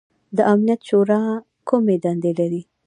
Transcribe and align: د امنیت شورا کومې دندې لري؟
د 0.37 0.39
امنیت 0.53 0.81
شورا 0.89 1.21
کومې 1.69 1.95
دندې 2.03 2.31
لري؟ 2.39 2.61